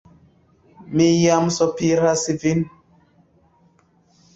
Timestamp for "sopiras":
1.59-2.27